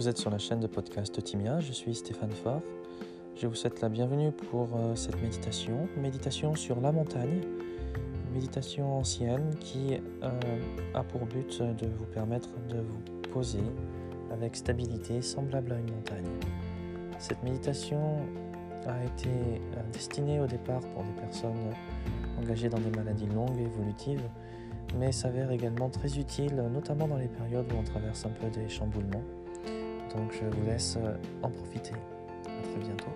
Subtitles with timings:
[0.00, 2.62] Vous êtes sur la chaîne de podcast Timia, je suis Stéphane Faure.
[3.36, 7.42] Je vous souhaite la bienvenue pour euh, cette méditation, méditation sur la montagne,
[8.32, 10.30] méditation ancienne qui euh,
[10.94, 13.60] a pour but de vous permettre de vous poser
[14.32, 16.32] avec stabilité semblable à une montagne.
[17.18, 18.20] Cette méditation
[18.86, 21.74] a été euh, destinée au départ pour des personnes
[22.38, 24.26] engagées dans des maladies longues et évolutives,
[24.98, 28.66] mais s'avère également très utile, notamment dans les périodes où on traverse un peu des
[28.70, 29.24] chamboulements.
[30.16, 31.92] Donc je vous laisse euh, en profiter.
[31.92, 33.12] À très bientôt.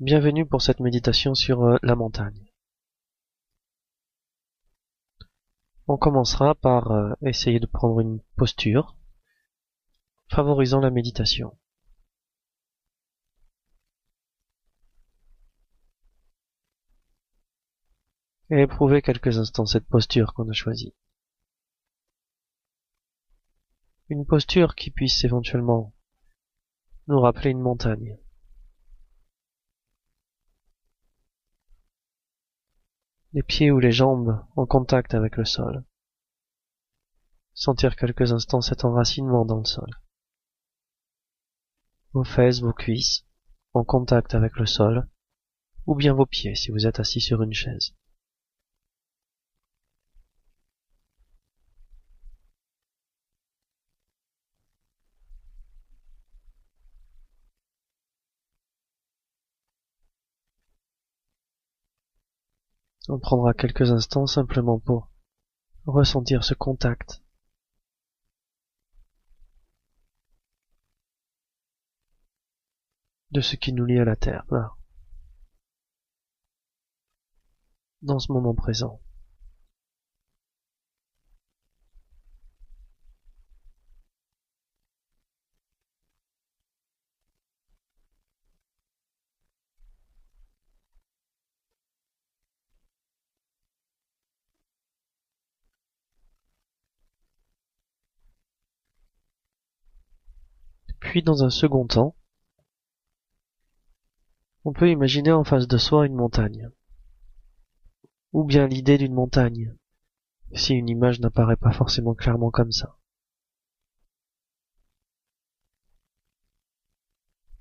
[0.00, 2.52] Bienvenue pour cette méditation sur euh, la montagne.
[5.86, 8.96] On commencera par euh, essayer de prendre une posture
[10.30, 11.56] favorisant la méditation.
[18.50, 20.94] Et éprouver quelques instants cette posture qu'on a choisie.
[24.08, 25.94] Une posture qui puisse éventuellement
[27.08, 28.18] nous rappeler une montagne.
[33.32, 35.84] les pieds ou les jambes en contact avec le sol.
[37.54, 39.90] Sentir quelques instants cet enracinement dans le sol.
[42.12, 43.26] Vos fesses, vos cuisses
[43.74, 45.08] en contact avec le sol,
[45.86, 47.94] ou bien vos pieds si vous êtes assis sur une chaise.
[63.08, 65.10] On prendra quelques instants simplement pour
[65.86, 67.22] ressentir ce contact.
[73.30, 74.72] de ce qui nous lie à la Terre, là.
[78.02, 79.00] Dans ce moment présent.
[101.08, 102.14] Puis dans un second temps,
[104.64, 106.68] on peut imaginer en face de soi une montagne.
[108.32, 109.74] Ou bien l'idée d'une montagne,
[110.52, 112.98] si une image n'apparaît pas forcément clairement comme ça.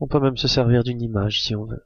[0.02, 1.86] On peut même se servir d'une image si on veut.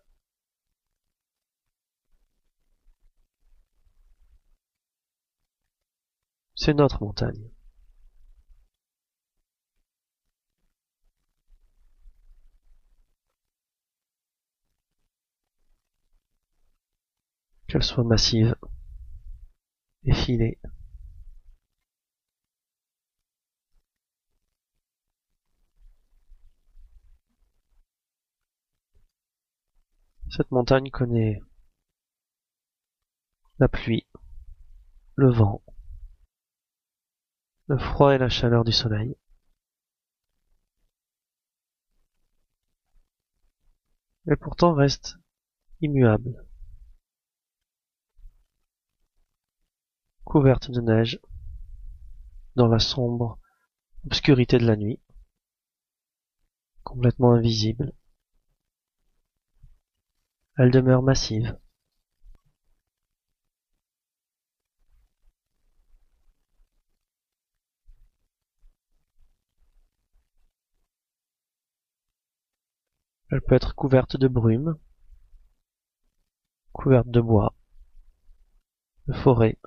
[6.56, 7.52] C'est notre montagne.
[17.72, 18.54] Qu'elle soit massive,
[20.04, 20.60] effilée.
[30.30, 31.40] Cette montagne connaît
[33.60, 34.06] la pluie,
[35.16, 35.64] le vent,
[37.68, 39.16] le froid et la chaleur du soleil.
[44.30, 45.16] Et pourtant reste
[45.80, 46.51] immuable.
[50.32, 51.20] Couverte de neige,
[52.56, 53.38] dans la sombre
[54.06, 55.02] obscurité de la nuit,
[56.84, 57.92] complètement invisible.
[60.56, 61.60] Elle demeure massive.
[73.32, 74.80] Elle peut être couverte de brume,
[76.72, 77.54] couverte de bois,
[79.08, 79.58] de forêt,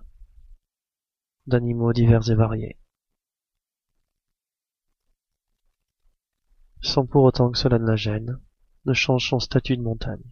[1.46, 2.78] d'animaux divers et variés,
[6.82, 8.40] sans pour autant que cela ne la gêne,
[8.84, 10.22] ne change son statut de montagne.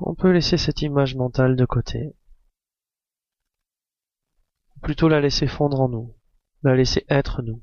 [0.00, 2.14] On peut laisser cette image mentale de côté.
[4.76, 6.16] Ou plutôt la laisser fondre en nous,
[6.62, 7.62] la laisser être nous.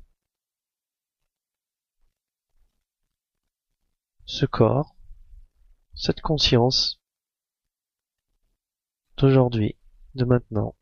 [4.24, 4.96] Ce corps,
[5.94, 7.00] cette conscience
[9.18, 9.76] d'aujourd'hui,
[10.14, 10.74] de maintenant,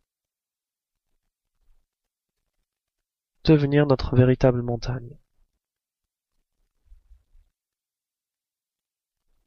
[3.45, 5.19] devenir notre véritable montagne.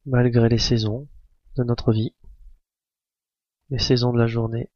[0.06, 1.08] malgré les saisons
[1.56, 2.16] de notre vie,
[3.70, 4.70] les saisons de la journée.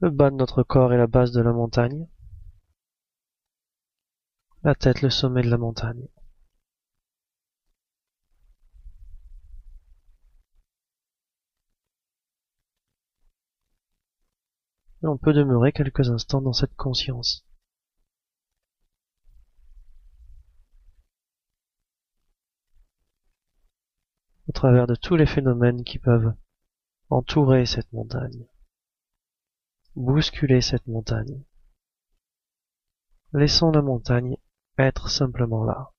[0.00, 2.08] Le bas de notre corps est la base de la montagne,
[4.62, 6.08] la tête le sommet de la montagne.
[15.02, 17.46] Et on peut demeurer quelques instants dans cette conscience.
[24.56, 26.32] Travers de tous les phénomènes qui peuvent
[27.10, 28.46] entourer cette montagne,
[29.94, 31.44] bousculer cette montagne.
[33.34, 34.38] Laissons la montagne
[34.78, 35.92] être simplement là.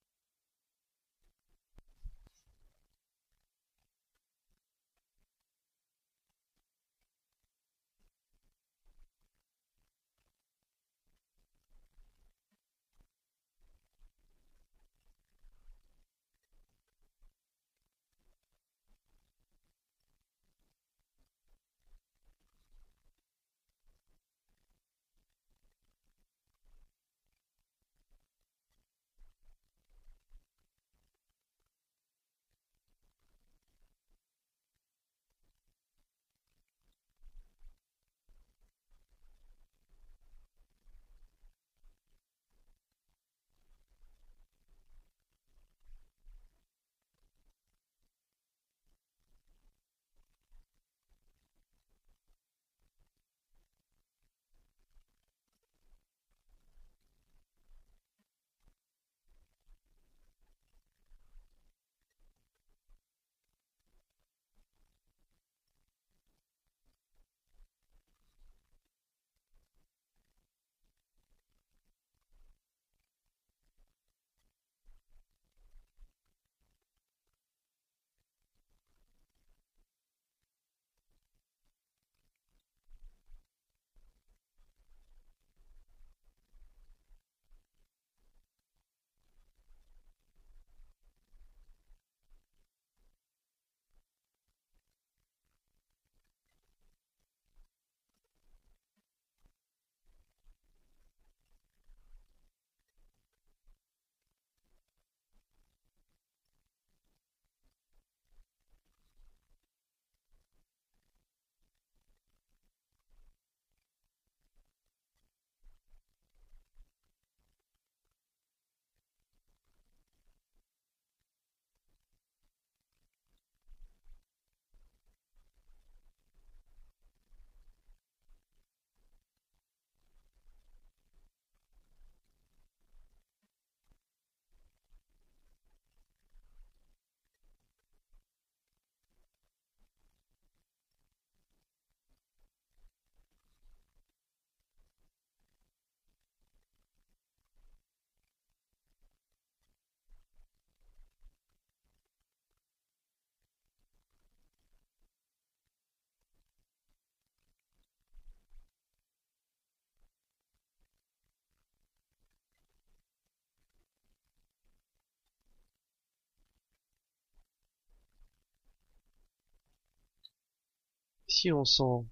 [171.30, 172.08] Si on sent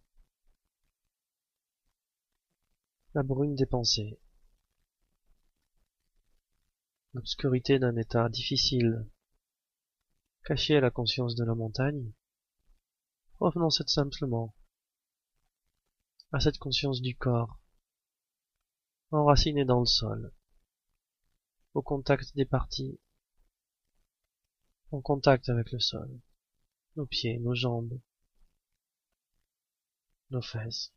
[3.15, 4.21] la brume des pensées,
[7.15, 9.09] l'obscurité d'un état difficile,
[10.45, 12.13] caché à la conscience de la montagne,
[13.41, 14.55] revenons cette simplement
[16.33, 17.59] à cette conscience du corps,
[19.13, 20.35] enracinée dans le sol,
[21.73, 23.01] au contact des parties,
[24.91, 26.21] en contact avec le sol,
[26.97, 27.99] nos pieds, nos jambes,
[30.31, 30.93] nos fesses.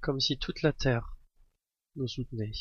[0.00, 1.16] Comme si toute la terre
[1.96, 2.52] nous soutenait.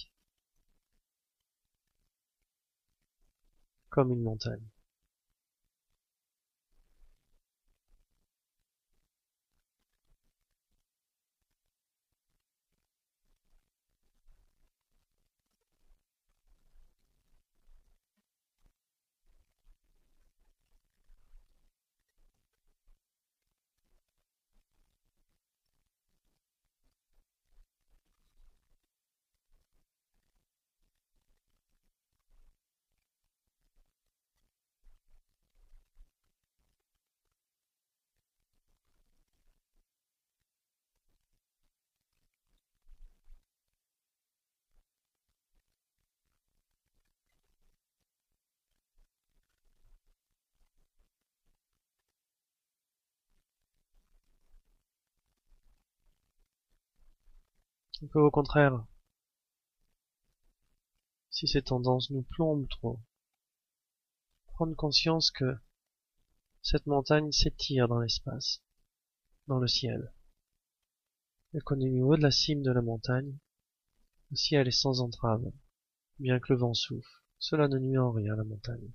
[3.90, 4.68] Comme une montagne.
[58.04, 58.86] On peut au contraire,
[61.32, 63.00] si ces tendances nous plombent trop,
[64.54, 65.58] prendre conscience que
[66.62, 68.62] cette montagne s'étire dans l'espace,
[69.48, 70.14] dans le ciel,
[71.56, 73.36] et qu'au niveau de la cime de la montagne,
[74.30, 75.52] le ciel est sans entrave,
[76.20, 78.92] bien que le vent souffle, cela ne nuit en rien à la montagne.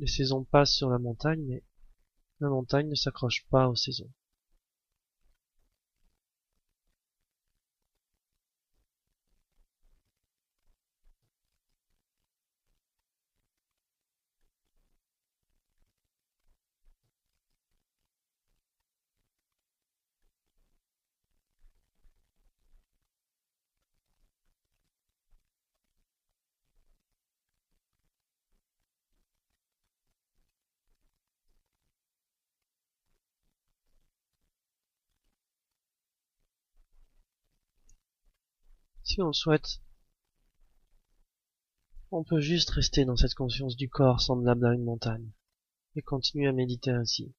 [0.00, 1.62] Les saisons passent sur la montagne, mais
[2.40, 4.10] la montagne ne s'accroche pas aux saisons.
[39.02, 39.80] Si on souhaite,
[42.10, 45.30] on peut juste rester dans cette conscience du corps semblable à une montagne,
[45.96, 47.34] et continuer à méditer ainsi,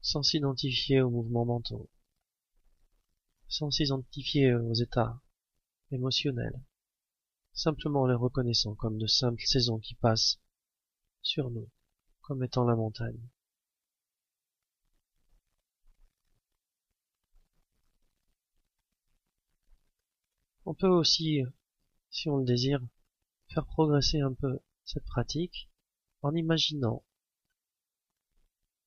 [0.00, 1.90] sans s'identifier aux mouvements mentaux,
[3.48, 5.20] sans s'identifier aux états
[5.90, 6.60] émotionnels,
[7.52, 10.40] simplement les reconnaissant comme de simples saisons qui passent
[11.22, 11.68] sur nous,
[12.22, 13.20] comme étant la montagne.
[20.70, 21.40] On peut aussi,
[22.10, 22.86] si on le désire,
[23.54, 25.70] faire progresser un peu cette pratique
[26.20, 27.06] en imaginant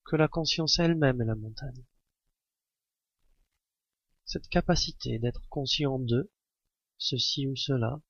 [0.04, 1.84] que la conscience elle-même est la montagne.
[4.24, 6.30] Cette capacité d'être conscient de
[6.98, 8.00] ceci ou cela,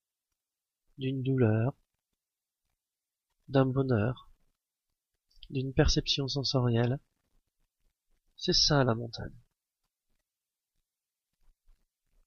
[0.99, 1.75] d'une douleur,
[3.47, 4.29] d'un bonheur,
[5.49, 6.99] d'une perception sensorielle,
[8.37, 9.41] c'est ça la montagne.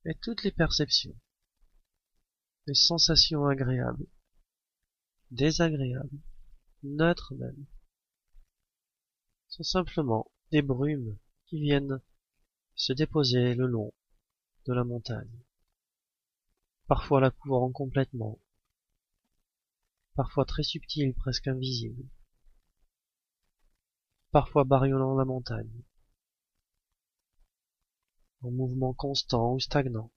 [0.07, 1.15] Et toutes les perceptions,
[2.67, 4.07] des sensations agréables,
[5.31, 6.19] désagréables,
[6.83, 7.67] neutres même,
[9.49, 12.01] sont simplement des brumes qui viennent
[12.75, 13.93] se déposer le long
[14.67, 15.39] de la montagne,
[16.87, 18.39] parfois la couvrant complètement,
[20.15, 22.09] parfois très subtiles, presque invisibles,
[24.33, 25.83] parfois bariolant la montagne,
[28.43, 30.11] en mouvement constant ou stagnant.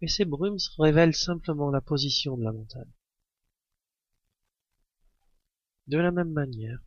[0.00, 2.92] Et ces brumes révèlent simplement la position de la montagne.
[5.86, 6.80] De la même manière,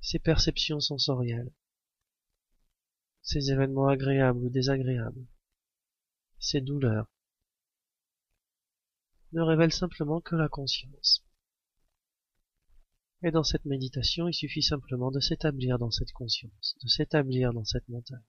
[0.00, 1.52] ces perceptions sensorielles,
[3.22, 5.26] ces événements agréables ou désagréables,
[6.38, 7.08] ces douleurs,
[9.32, 11.24] ne révèlent simplement que la conscience.
[13.22, 17.64] Et dans cette méditation, il suffit simplement de s'établir dans cette conscience, de s'établir dans
[17.64, 18.24] cette montagne.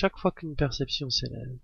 [0.00, 1.58] Chaque fois qu'une perception s'élève,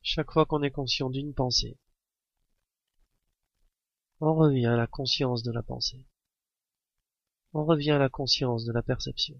[0.00, 1.78] chaque fois qu'on est conscient d'une pensée,
[4.20, 6.06] on revient à la conscience de la pensée,
[7.52, 9.38] on revient à la conscience de la perception,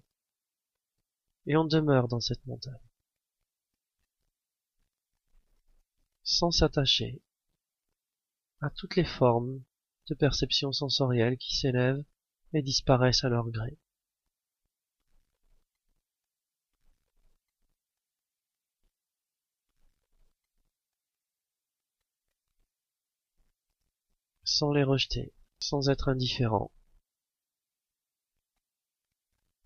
[1.47, 2.91] et on demeure dans cette montagne,
[6.25, 7.23] sans s'attacher
[8.61, 9.65] à toutes les formes
[10.11, 12.05] de perception sensorielle qui s'élèvent
[12.53, 13.79] et disparaissent à leur gré.
[24.62, 26.71] Sans les rejeter, sans être indifférent.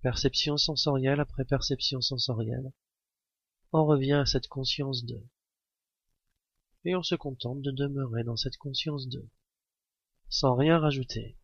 [0.00, 2.73] Perception sensorielle après perception sensorielle,
[3.73, 5.23] on revient à cette conscience de.
[6.87, 9.29] Et on se contente de demeurer dans cette conscience de,
[10.31, 11.37] sans rien rajouter.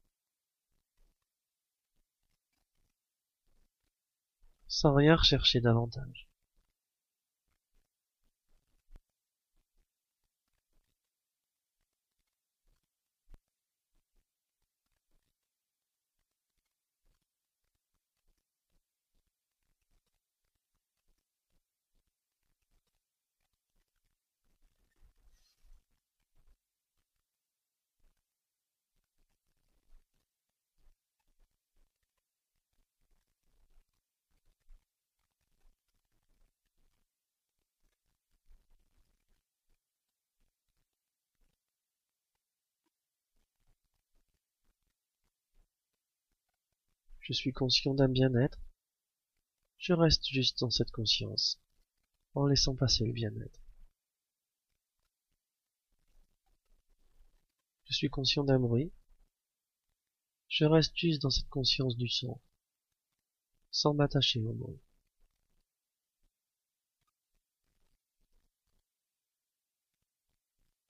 [4.66, 6.31] sans rien rechercher davantage.
[47.23, 48.59] Je suis conscient d'un bien-être,
[49.79, 51.61] je reste juste dans cette conscience,
[52.35, 53.61] en laissant passer le bien-être.
[57.85, 58.93] Je suis conscient d'un bruit,
[60.49, 62.41] je reste juste dans cette conscience du son,
[63.71, 64.81] sans m'attacher au bruit.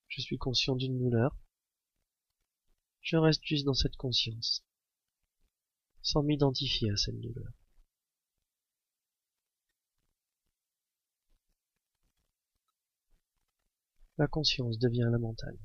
[0.09, 1.37] Je suis conscient d'une douleur,
[3.03, 4.65] je reste juste dans cette conscience,
[6.03, 7.53] sans m'identifier à cette douleur.
[14.19, 15.59] La conscience devient la montagne.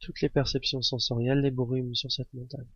[0.00, 2.68] Toutes les perceptions sensorielles les brumes sur cette montagne.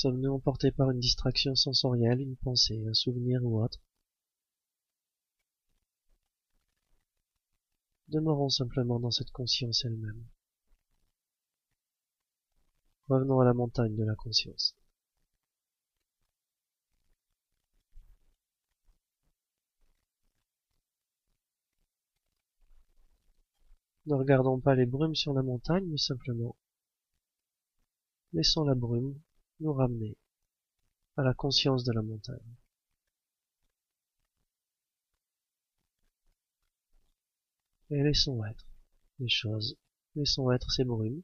[0.00, 3.80] Sommes-nous emportés par une distraction sensorielle, une pensée, un souvenir ou autre
[8.06, 10.24] Demeurons simplement dans cette conscience elle-même.
[13.08, 14.76] Revenons à la montagne de la conscience.
[24.06, 26.54] Ne regardons pas les brumes sur la montagne, mais simplement
[28.32, 29.20] laissons la brume
[29.60, 30.16] nous ramener
[31.16, 32.56] à la conscience de la montagne.
[37.90, 38.66] Et laissons être
[39.18, 39.76] les choses,
[40.14, 41.22] laissons être ces brumes,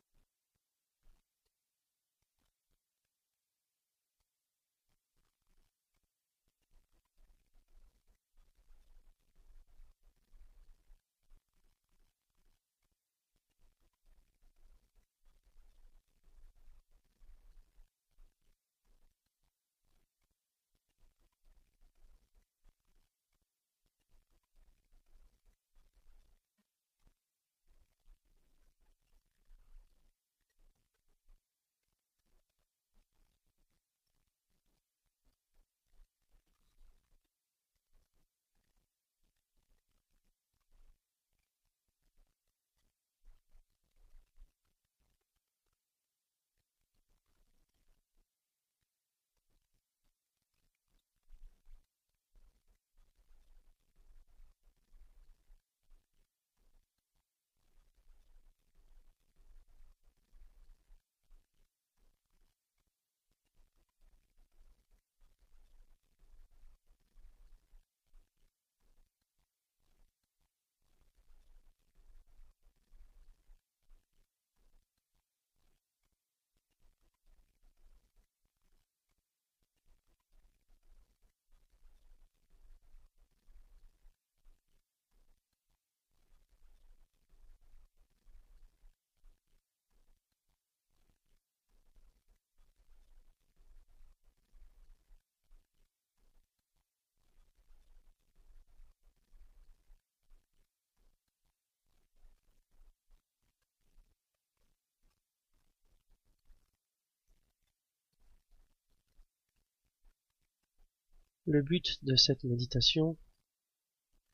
[111.46, 113.18] Le but de cette méditation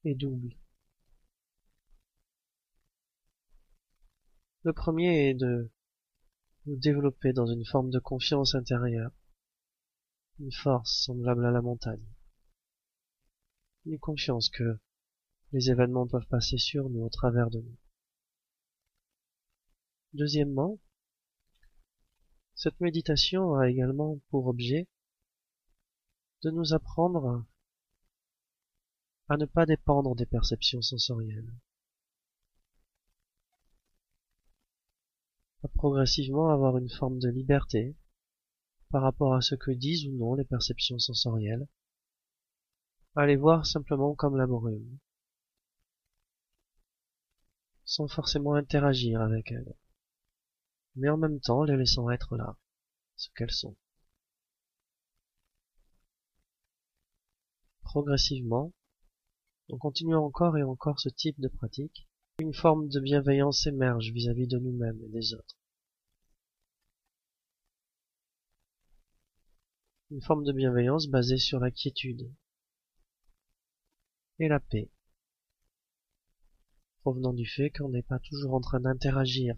[0.04, 0.56] est double.
[4.62, 5.72] Le premier est de
[6.66, 9.10] nous développer dans une forme de confiance intérieure,
[10.38, 12.06] une force semblable à la montagne,
[13.86, 14.78] une confiance que
[15.52, 17.76] les événements peuvent passer sur nous au travers de nous.
[20.12, 20.78] Deuxièmement,
[22.54, 24.86] cette méditation a également pour objet
[26.42, 27.44] de nous apprendre
[29.28, 31.52] à ne pas dépendre des perceptions sensorielles,
[35.62, 37.94] à progressivement avoir une forme de liberté
[38.90, 41.68] par rapport à ce que disent ou non les perceptions sensorielles,
[43.14, 44.98] à les voir simplement comme la brume,
[47.84, 49.74] sans forcément interagir avec elles,
[50.96, 52.56] mais en même temps les laissant être là,
[53.16, 53.76] ce qu'elles sont.
[57.92, 58.72] Progressivement,
[59.68, 62.06] en continuant encore et encore ce type de pratique,
[62.38, 65.58] une forme de bienveillance émerge vis-à-vis de nous-mêmes et des autres.
[70.12, 72.32] Une forme de bienveillance basée sur la quiétude
[74.38, 74.88] et la paix,
[77.00, 79.56] provenant du fait qu'on n'est pas toujours en train d'interagir,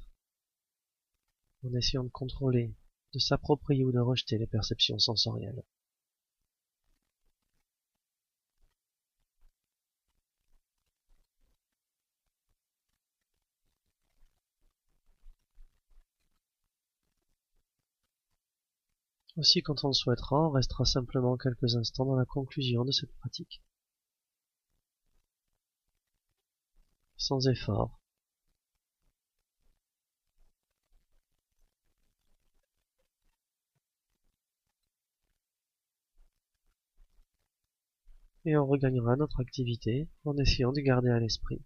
[1.66, 2.75] en essayant de contrôler,
[3.12, 5.62] de s'approprier ou de rejeter les perceptions sensorielles.
[19.37, 23.12] Aussi, quand on le souhaitera, on restera simplement quelques instants dans la conclusion de cette
[23.16, 23.62] pratique.
[27.16, 27.99] Sans effort.
[38.45, 41.62] Et on regagnera notre activité en essayant de garder à l'esprit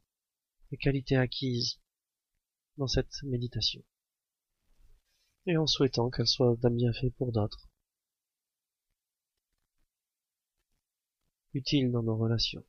[0.71, 1.81] les qualités acquises
[2.77, 3.83] dans cette méditation
[5.47, 7.69] et en souhaitant qu'elle soit d'un bienfait pour d'autres,
[11.55, 12.65] utile dans nos relations.